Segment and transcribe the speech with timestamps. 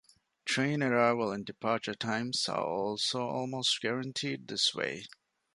[0.45, 5.05] Train arrival and departure times are also almost guaranteed this way.